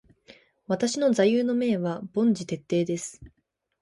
[0.65, 3.21] 私の座右の銘は凡事徹底です。